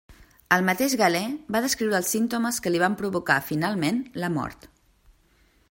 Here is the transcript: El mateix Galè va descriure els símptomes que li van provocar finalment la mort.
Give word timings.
El 0.55 0.63
mateix 0.69 0.95
Galè 1.01 1.19
va 1.55 1.61
descriure 1.65 1.99
els 1.99 2.09
símptomes 2.15 2.59
que 2.67 2.73
li 2.73 2.81
van 2.85 2.97
provocar 3.03 3.37
finalment 3.53 4.01
la 4.25 4.31
mort. 4.39 4.69